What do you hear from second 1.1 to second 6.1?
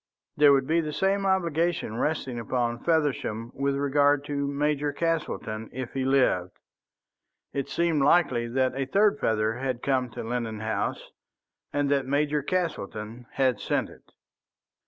obligation resting upon Feversham with regard to Major Castleton if he